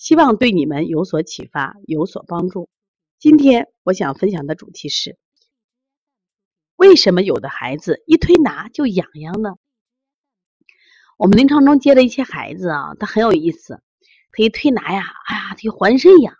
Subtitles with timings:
[0.00, 2.70] 希望对你们有所启发、有所帮助。
[3.18, 5.18] 今天我想分享的主题是。
[6.76, 9.56] 为什么有的孩子一推拿就痒痒呢？
[11.18, 13.82] 我们临床中接的一些孩子啊，他很有意思，
[14.32, 16.32] 他一推拿呀，哎呀，他就浑身痒；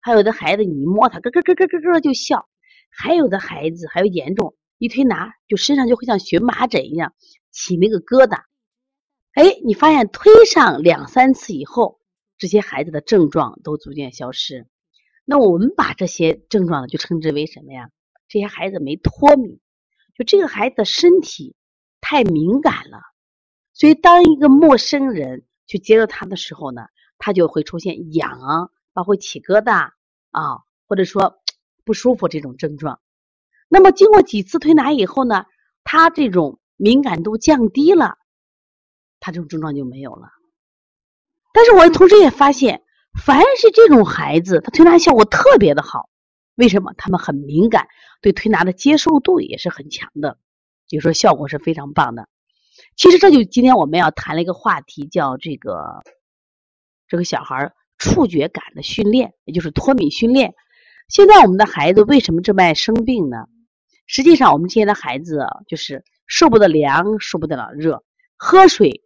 [0.00, 2.48] 还有的孩子你一摸他，咯咯咯咯咯咯就笑；
[2.90, 7.14] 还有的孩子还有严重，一推拿就身上就会像荨麻疹一样
[7.52, 8.42] 起那个疙瘩。
[9.34, 12.00] 哎，你发现推上两三次以后，
[12.38, 14.66] 这些孩子的症状都逐渐消失。
[15.24, 17.90] 那我们把这些症状呢，就称之为什么呀？
[18.28, 19.60] 这些孩子没脱敏。
[20.16, 21.56] 就这个孩子的身体
[22.00, 23.00] 太敏感了，
[23.72, 26.86] 所以当一个陌生人去接触他的时候呢，
[27.18, 29.90] 他就会出现痒，包括起疙瘩
[30.30, 31.42] 啊，或者说
[31.84, 33.00] 不舒服这种症状。
[33.68, 35.46] 那么经过几次推拿以后呢，
[35.82, 38.18] 他这种敏感度降低了，
[39.18, 40.28] 他这种症状就没有了。
[41.54, 42.82] 但是我同时也发现，
[43.24, 46.10] 凡是这种孩子，他推拿效果特别的好。
[46.56, 47.86] 为什么他们很敏感，
[48.20, 50.36] 对推拿的接受度也是很强的，
[50.88, 52.28] 就说效果是非常棒的。
[52.96, 56.02] 其实这就今天我们要谈了一个话题，叫这个
[57.06, 60.54] 这个小孩触觉感的训练，也就是脱敏训练。
[61.08, 63.46] 现在我们的孩子为什么这么爱生病呢？
[64.06, 68.02] 实际上我们今天的孩子就是受不得凉，受不得了热，
[68.36, 69.02] 喝水、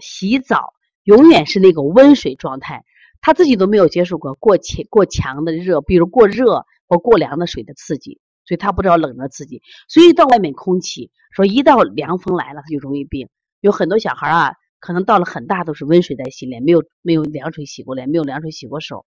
[0.00, 0.72] 洗澡
[1.04, 2.84] 永远是那个温水状态，
[3.20, 6.64] 他自己都没有接受过过强过强的热，比如过热。
[6.92, 13.28] 或过凉的水的刺激，所以他不知道冷的刺激，所以到外面空气说一到凉风来了，他就容易病。
[13.60, 19.06] 有很多小孩啊，可能到了很大都是温水在洗脸，没有没有凉水洗过脸，没有凉水洗过手。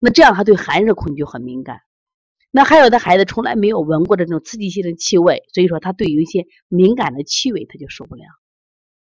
[0.00, 1.80] 那这样他对寒热恐惧很敏感。
[2.50, 8.24] 那还有的孩子从来没有闻过这种刺激性的气味，所以说他对于一些敏感的气味他就受不了，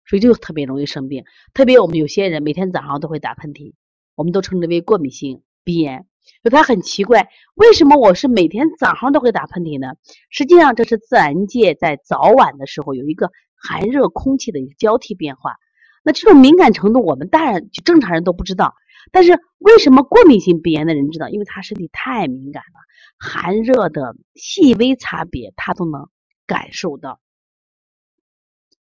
[0.07, 1.25] 所以就特别容易生病。
[1.53, 3.75] 特别我们有些人每天早上都会打喷嚏，
[4.15, 6.07] 我们都称之为过敏性鼻炎。
[6.43, 9.95] 就他很奇怪，为什么我是每天早上都会打喷嚏呢？
[10.29, 15.57] 实际上，这是自然界在早晚的时候有一个寒热空气的一个交替变化。
[16.03, 18.75] 那这种敏感程度，我们当然就正常人都不知道。
[19.13, 21.29] 但是为什么过敏性鼻炎的人知道？
[21.29, 22.81] 因为他身体太敏感了，
[23.19, 26.09] 寒热的细微差别他都能
[26.45, 27.21] 感受到。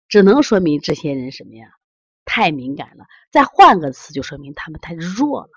[0.08, 1.68] 只能说明这些人什么呀？
[2.24, 3.06] 太敏感了。
[3.30, 5.50] 再换个词，就说明他们太弱了。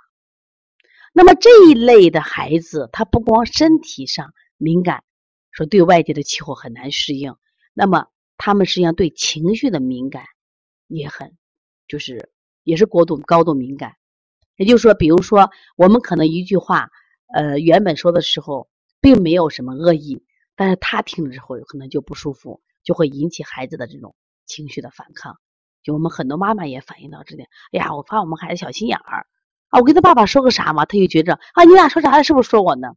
[1.13, 5.03] 那么这一类的孩子，他不光身体上敏感，
[5.51, 7.35] 说对外界的气候很难适应，
[7.73, 10.25] 那么他们实际上对情绪的敏感
[10.87, 11.35] 也很，
[11.87, 12.29] 就是
[12.63, 13.95] 也是过度高度敏感。
[14.55, 16.91] 也就是说，比如说我们可能一句话，
[17.33, 18.69] 呃，原本说的时候
[19.01, 20.23] 并没有什么恶意，
[20.55, 24.15] 但是他听了之后可能就不舒服，就会引起孩子的这种
[24.49, 25.37] 情绪的反抗。
[25.81, 29.27] 就我们很多妈妈也反映到这点，哎呀，我发现我们孩子小心眼儿。
[29.69, 32.21] 啊，我跟他爸爸说个啥嘛，他就觉着啊，你俩说啥？
[32.21, 32.95] 是不是说我呢？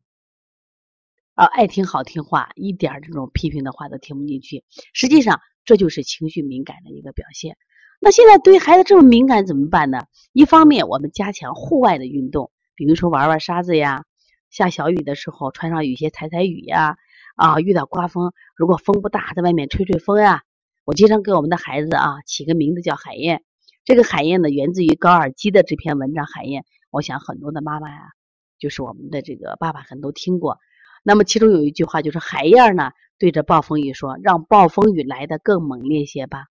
[1.35, 4.65] 啊，爱听好听话，一点这种批评的话都听不进去。
[4.93, 7.57] 实际上，这就是情绪敏感的一个表现。
[8.01, 10.07] 那现在对孩子这么敏感怎么办呢？
[10.33, 14.05] 一方面，我们加强户外的运动，比如说玩玩沙子呀，
[14.51, 16.97] 下小雨的时候穿上雨鞋踩踩雨呀。
[17.37, 20.43] 啊，遇到刮风，如果风不大，在外面吹吹风呀。
[20.85, 23.45] 我经常给我们的孩子啊起个名字叫海燕。
[23.85, 28.11] 这个海燕呢，源自于高尔基的这篇文章《海燕》，我想很多的妈妈呀，
[28.59, 30.59] 就是我们的这个爸爸，很都听过。
[31.05, 36.47] 那么其中有一句话，就是海燕呢对着暴风雨说：“让暴风雨来的更猛烈些吧。”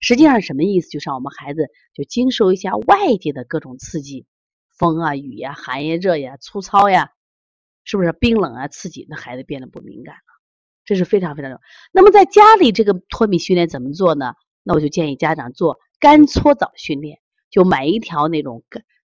[0.00, 0.88] 实际上什么意思？
[0.88, 4.26] 就是让我们孩子就经受一下外界的各种刺激，
[4.76, 7.10] 风啊、雨呀、寒呀、热呀、粗糙呀，
[7.84, 10.16] 是不是冰冷啊、刺激，那孩子变得不敏感。
[10.86, 11.60] 这是非常非常重要。
[11.92, 14.32] 那么在家里这个脱敏训练怎么做呢？
[14.62, 15.78] 那我就建议家长做。
[15.98, 17.18] 干搓澡训练，
[17.50, 18.62] 就买一条那种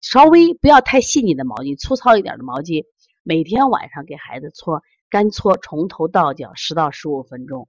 [0.02, 2.84] 稍微不要太细腻的毛巾，粗糙一点的毛巾，
[3.22, 7.68] 每天晚上给孩子搓干搓，从头到脚十到十五分钟。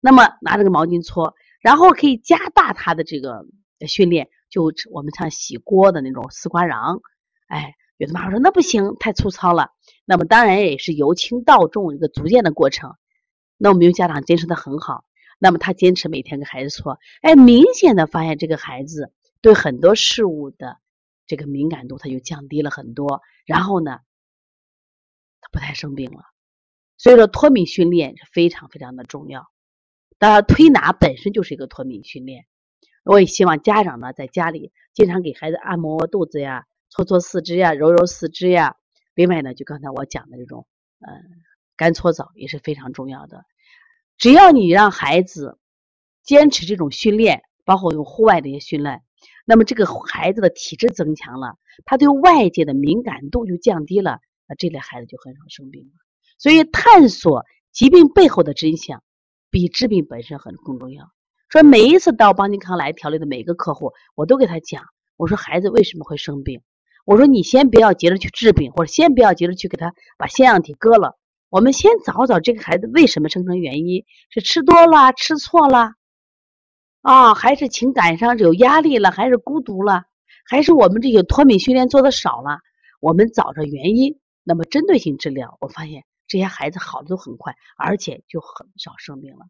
[0.00, 3.46] 那么拿这个毛巾搓，然后可以加大他的这个
[3.86, 7.00] 训练，就我们像洗锅的那种丝瓜瓤。
[7.46, 9.70] 哎，有的妈妈说那不行，太粗糙了。
[10.04, 12.94] 那么当然也是由轻到重一个逐渐的过程。
[13.58, 15.04] 那我们用家长坚持的很好。
[15.38, 20.78] 那么他坚持每天给孩子搓，哎，明显的发现这个孩子对很多事物的
[21.26, 24.00] 这个敏感度它就降低了很多，然后呢，
[25.40, 26.24] 他不太生病了。
[26.96, 29.48] 所以说脱敏训练是非常非常的重要。
[30.18, 32.46] 当然，推拿本身就是一个脱敏训练。
[33.04, 38.76] 我也希望家长呢在家里经常给孩子按摩摩肚子呀、搓搓四肢呀、揉揉四肢呀。
[39.14, 40.66] 另外呢，就刚才我讲的这种，
[40.98, 41.12] 呃，
[41.78, 43.44] 干搓澡也是非常重要的。
[44.18, 45.58] 只要你让孩子
[46.22, 49.02] 坚持这种训练，包括用户外的一些训练，
[49.46, 51.54] 那么这个孩子的体质增强了，
[51.86, 55.90] 他对外界的敏感度就降低了，那这类孩子就很少生病了。
[56.36, 59.02] 所以，探索疾病背后的真相，
[59.50, 61.10] 比治病本身很更重要。
[61.48, 64.84] 说每一次到邦尼康来调理的每个客户，我都给他讲，
[65.16, 66.60] 我说孩子为什么会生病？
[67.04, 71.17] 我说你先不要急着去治病，或者先不要急着去给他把腺样体割了，
[71.50, 75.92] 我们先找找这个孩子为什么生成原因，是吃多了、吃错了
[77.02, 80.04] 啊，还是情感上有压力了，还是孤独了，
[80.48, 82.60] 还是我们这些脱敏训练做的少了？
[83.00, 86.04] 我们找着原因，那么针对性治疗，我发现。
[86.30, 89.46] 这些孩子好的都很快，而且就很少生病了。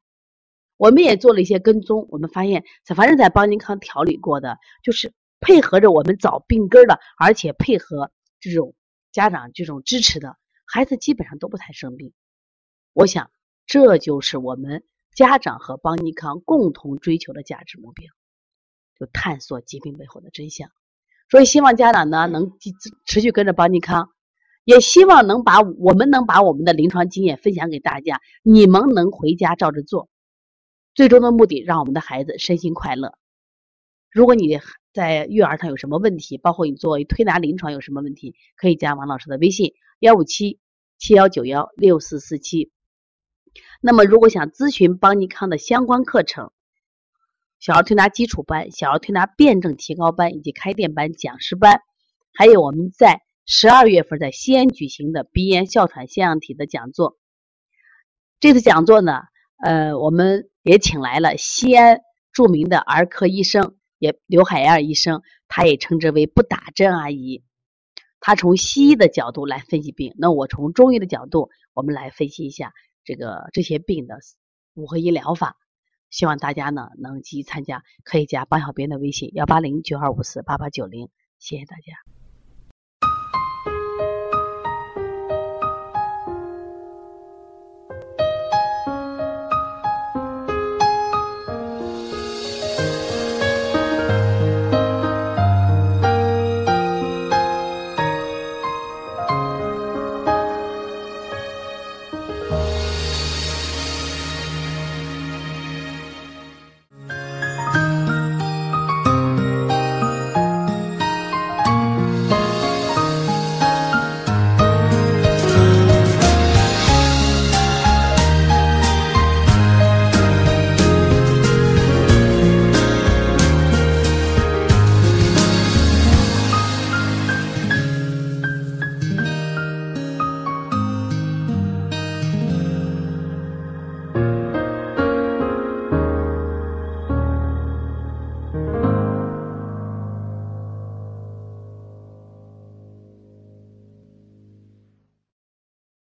[0.77, 2.62] 我们也做了一些跟踪，我们发现，
[2.95, 8.77] 反正在邦尼康调理过的，就是配合着我们找病根的，而且配合这种
[9.11, 10.37] 家长这种支持的
[10.69, 12.12] 孩子，基本上都不太生病。
[12.93, 13.31] 我想，
[13.67, 14.85] 这就是我们
[15.15, 18.06] 家长和邦尼康共同追求的价值目标，
[18.99, 20.70] 就探索疾病背后的真相。
[21.31, 22.75] 所以，希望家长呢能继
[23.06, 24.11] 持续跟着邦尼康。
[24.65, 30.11] 也希望能把我们能把我们的临床经验分享给大家，你们能回家照着做。
[30.94, 33.17] 最终的目的让我们的孩子身心快乐。
[34.10, 34.60] 如果你
[34.93, 40.58] 在育儿上有什么问题，包括你作为推拿临床有什么问题，可以加王老师的微信幺五七
[40.99, 42.70] 七幺九幺六四四七。
[43.81, 46.52] 那么如果想咨询邦尼康的相关课程，
[47.58, 51.81] 小儿推拿基础班、小儿推拿辩证提高班以及开店班、讲师班，
[52.32, 53.22] 还有我们在。
[53.50, 57.16] 十二月份在西安举行的鼻炎哮喘腺样体的讲座，
[58.40, 59.22] 这次讲座呢，
[59.64, 67.43] 呃，我们也请来了西安著名的儿科医生，也刘海燕医生，他也称之为不打针阿姨。
[68.21, 72.73] 他从西医的角度来分析病，那我从中医的角度，我们来分析一下
[73.05, 74.19] 这个这些病的
[74.75, 75.56] 五合一疗法。
[76.11, 82.18] 希望大家呢能积极参加，可以加帮小编的微信幺八零九二五四八八九零，谢谢大家。